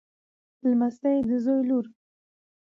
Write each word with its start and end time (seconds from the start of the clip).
لمسۍ 0.69 1.17
د 1.29 1.31
زوی 1.43 1.61
لور. 1.69 1.85